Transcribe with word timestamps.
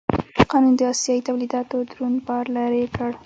قانون 0.51 0.73
د 0.77 0.81
اسیايي 0.93 1.21
تولیداتو 1.27 1.75
دروند 1.89 2.17
بار 2.27 2.45
لرې 2.55 2.83
کړ. 2.95 3.11